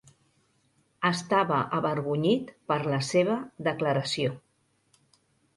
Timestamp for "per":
2.73-2.79